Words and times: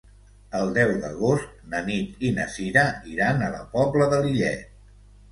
El 0.59 0.69
deu 0.75 0.93
d'agost 1.01 1.51
na 1.73 1.81
Nit 1.89 2.23
i 2.29 2.31
na 2.37 2.45
Cira 2.53 2.85
iran 3.11 3.43
a 3.43 3.51
la 3.57 3.61
Pobla 3.75 4.07
de 4.15 4.23
Lillet. 4.29 4.73